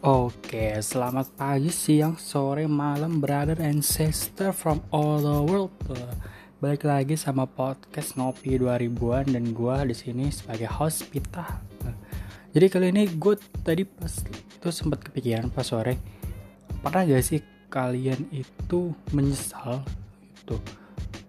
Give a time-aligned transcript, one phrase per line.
[0.00, 5.68] Oke, selamat pagi, siang, sore, malam, brother and sister from all the world.
[6.56, 11.44] Balik lagi sama podcast Ngopi 2000-an dan gue di sini sebagai host Pita.
[12.56, 16.00] Jadi kali ini gue tadi pas itu sempat kepikiran pas sore.
[16.80, 19.84] Pernah gak sih kalian itu menyesal
[20.32, 20.56] itu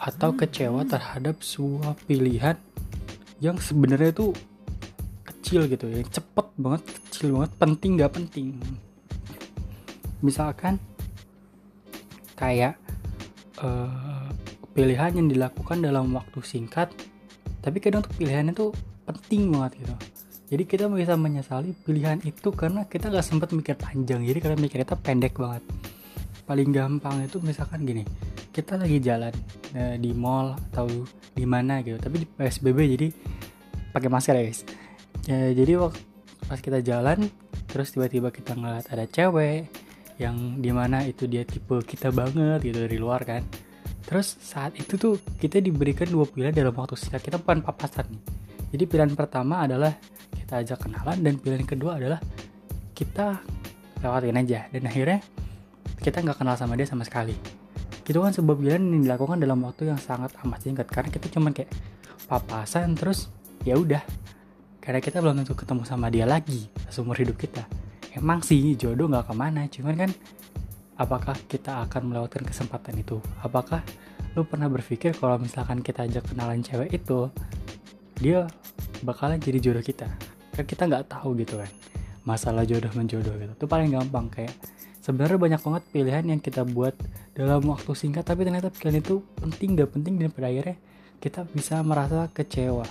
[0.00, 2.56] atau kecewa terhadap sebuah pilihan
[3.44, 4.32] yang sebenarnya itu
[5.20, 8.48] kecil gitu ya cepet banget kecil banget penting gak penting?
[10.18, 10.82] Misalkan
[12.34, 12.74] kayak
[13.62, 14.26] uh,
[14.74, 16.90] pilihan yang dilakukan dalam waktu singkat
[17.62, 18.74] tapi kadang tuh pilihannya tuh
[19.06, 19.94] penting banget gitu.
[20.44, 24.82] Jadi kita bisa menyesali pilihan itu karena kita gak sempat mikir panjang jadi karena mikir
[24.82, 25.62] itu pendek banget.
[26.44, 28.02] Paling gampang itu misalkan gini
[28.50, 29.32] kita lagi jalan
[29.78, 30.86] uh, di mall atau
[31.34, 33.08] di mana gitu tapi di psbb jadi
[33.94, 34.60] pakai masker ya guys.
[35.24, 36.13] Ya jadi waktu
[36.44, 37.28] pas kita jalan
[37.68, 39.66] terus tiba-tiba kita ngeliat ada cewek
[40.20, 43.42] yang di mana itu dia tipe kita banget gitu dari luar kan.
[44.04, 47.24] Terus saat itu tuh kita diberikan dua pilihan dalam waktu singkat.
[47.24, 48.22] Kita bukan papasan nih.
[48.76, 49.96] Jadi pilihan pertama adalah
[50.34, 52.20] kita ajak kenalan dan pilihan kedua adalah
[52.92, 53.40] kita
[54.04, 54.68] lewatin aja.
[54.70, 55.18] Dan akhirnya
[55.98, 57.34] kita nggak kenal sama dia sama sekali.
[58.04, 60.86] Itu kan sebuah pilihan yang dilakukan dalam waktu yang sangat amat singkat.
[60.92, 61.72] Karena kita cuman kayak
[62.28, 63.32] papasan terus
[63.64, 64.04] ya udah
[64.84, 67.64] karena kita belum tentu ketemu sama dia lagi seumur hidup kita.
[68.12, 70.10] Emang sih jodoh nggak ke mana cuman kan
[71.00, 73.16] apakah kita akan melewatkan kesempatan itu?
[73.40, 73.80] Apakah
[74.36, 77.32] lu pernah berpikir kalau misalkan kita ajak kenalan cewek itu
[78.20, 78.44] dia
[79.00, 80.04] bakalan jadi jodoh kita?
[80.52, 81.70] Kan kita nggak tahu gitu kan
[82.28, 83.52] masalah jodoh menjodoh gitu.
[83.56, 84.52] Itu paling gampang kayak
[85.00, 86.92] sebenarnya banyak banget pilihan yang kita buat
[87.32, 90.76] dalam waktu singkat tapi ternyata pilihan itu penting gak penting dan pada akhirnya
[91.20, 92.88] kita bisa merasa kecewa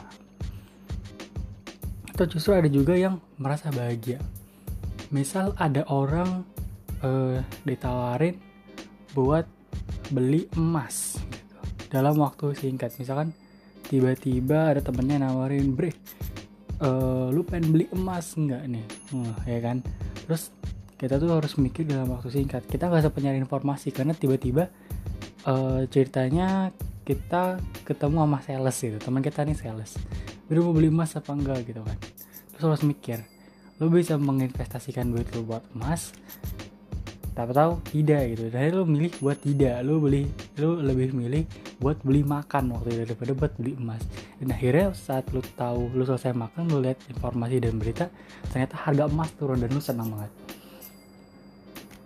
[2.14, 4.22] atau justru ada juga yang merasa bahagia.
[5.10, 6.46] Misal ada orang
[7.02, 8.38] uh, ditawarin
[9.18, 9.50] buat
[10.14, 11.58] beli emas gitu,
[11.90, 12.94] dalam waktu singkat.
[13.02, 13.34] Misalkan
[13.90, 15.94] tiba-tiba ada temennya nawarin bre
[16.82, 18.86] uh, lu pengen beli emas nggak nih?
[19.10, 19.82] Uh, ya kan?
[20.30, 20.54] Terus
[21.02, 22.62] kita tuh harus mikir dalam waktu singkat.
[22.70, 24.70] Kita nggak sempat nyari informasi karena tiba-tiba
[25.50, 26.70] uh, ceritanya
[27.04, 30.00] kita ketemu sama sales gitu teman kita nih sales
[30.54, 31.98] Bro mau beli emas apa enggak gitu kan.
[32.54, 33.26] Terus harus mikir
[33.82, 36.14] lo bisa menginvestasikan duit lo buat emas
[37.34, 38.54] tapi tahu tidak gitu.
[38.54, 40.30] Dan lo milih buat tidak lo beli
[40.62, 41.50] lo lebih milih
[41.82, 44.06] buat beli makan waktu itu daripada buat beli emas.
[44.38, 48.06] Dan akhirnya saat lo tahu lo selesai makan lo lihat informasi dan berita
[48.54, 50.32] ternyata harga emas turun dan lo senang banget.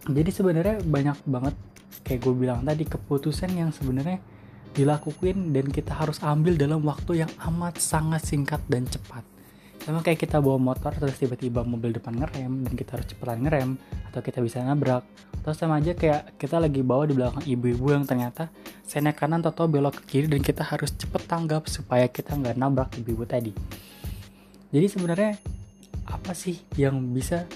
[0.08, 1.56] Jadi sebenarnya banyak banget
[2.08, 4.24] kayak gue bilang tadi keputusan yang sebenarnya
[4.78, 9.26] dilakuin dan kita harus ambil dalam waktu yang amat sangat singkat dan cepat.
[9.82, 13.70] Sama kayak kita bawa motor terus tiba-tiba mobil depan ngerem dan kita harus cepetan ngerem
[14.12, 15.02] atau kita bisa nabrak.
[15.42, 18.52] Atau sama aja kayak kita lagi bawa di belakang ibu-ibu yang ternyata
[18.84, 22.94] sena kanan atau belok ke kiri dan kita harus cepet tanggap supaya kita nggak nabrak
[23.00, 23.56] ibu-ibu tadi.
[24.76, 25.40] Jadi sebenarnya
[26.04, 27.48] apa sih yang bisa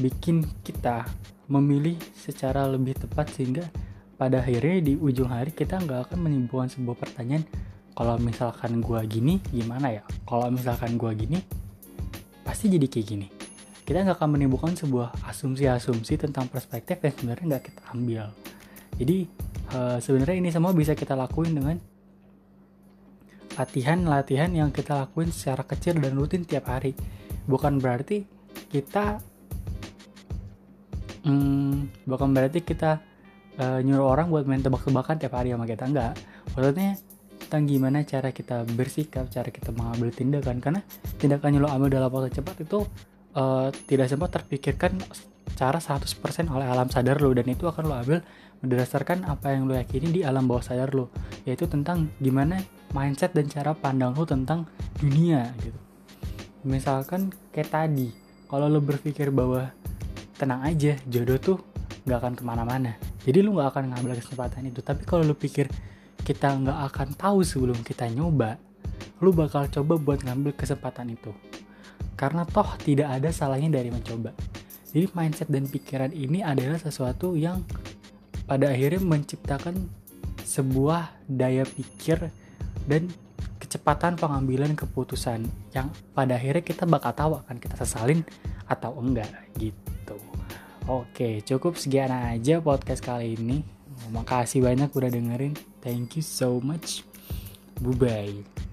[0.00, 1.04] bikin kita
[1.52, 3.68] memilih secara lebih tepat sehingga
[4.14, 7.42] pada akhirnya di ujung hari kita nggak akan menimbulkan sebuah pertanyaan
[7.94, 10.02] kalau misalkan gua gini gimana ya?
[10.26, 11.38] Kalau misalkan gua gini
[12.46, 13.28] pasti jadi kayak gini.
[13.84, 18.24] Kita nggak akan menimbulkan sebuah asumsi-asumsi tentang perspektif yang sebenarnya nggak kita ambil.
[18.96, 19.18] Jadi
[19.74, 21.76] uh, sebenarnya ini semua bisa kita lakuin dengan
[23.54, 26.94] latihan-latihan yang kita lakuin secara kecil dan rutin tiap hari.
[27.46, 28.24] Bukan berarti
[28.70, 29.20] kita
[31.24, 33.00] hmm, bukan berarti kita
[33.58, 35.84] uh, nyuruh orang buat main tebak-tebakan tiap hari sama kita.
[35.86, 36.12] Enggak.
[36.54, 36.98] Maksudnya
[37.44, 40.58] tentang gimana cara kita bersikap cara kita mengambil tindakan.
[40.58, 40.80] Karena
[41.18, 42.86] tindakan yang lo ambil dalam waktu cepat itu
[43.36, 44.98] uh, tidak sempat terpikirkan
[45.54, 46.10] cara 100%
[46.50, 47.30] oleh alam sadar lo.
[47.34, 48.18] Dan itu akan lo ambil
[48.64, 51.12] berdasarkan apa yang lo yakini di alam bawah sadar lo.
[51.46, 52.58] Yaitu tentang gimana
[52.90, 54.66] mindset dan cara pandang lo tentang
[54.98, 55.78] dunia gitu.
[56.64, 58.08] Misalkan kayak tadi
[58.48, 59.68] kalau lo berpikir bahwa
[60.34, 61.58] tenang aja jodoh tuh
[62.04, 64.84] gak akan ke mana-mana jadi lu gak akan ngambil kesempatan itu.
[64.84, 65.66] Tapi kalau lu pikir
[66.24, 68.56] kita nggak akan tahu sebelum kita nyoba
[69.20, 71.32] lu bakal coba buat ngambil kesempatan itu.
[72.14, 74.30] Karena toh tidak ada salahnya dari mencoba.
[74.94, 77.64] Jadi mindset dan pikiran ini adalah sesuatu yang
[78.46, 79.74] pada akhirnya menciptakan
[80.44, 82.30] sebuah daya pikir
[82.86, 83.10] dan
[83.58, 88.22] kecepatan pengambilan keputusan yang pada akhirnya kita bakal tahu akan kita sesalin
[88.68, 89.93] atau enggak gitu.
[90.84, 93.64] Oke, cukup sekian aja podcast kali ini.
[94.12, 95.56] Makasih banyak udah dengerin.
[95.80, 97.00] Thank you so much.
[97.80, 98.63] Bye bye.